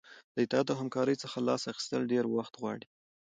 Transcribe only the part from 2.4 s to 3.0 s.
غواړي.